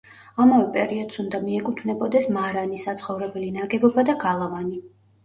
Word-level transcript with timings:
ამავე 0.43 0.63
პერიოდს 0.77 1.19
უნდა 1.23 1.41
მიეკუთვნებოდეს 1.43 2.27
მარანი, 2.37 2.79
საცხოვრებელი 2.85 3.51
ნაგებობა 3.59 4.07
და 4.09 4.17
გალავანი. 4.25 4.81